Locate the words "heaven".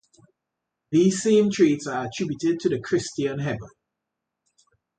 3.37-3.69